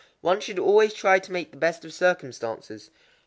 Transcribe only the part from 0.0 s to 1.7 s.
One should always try to make the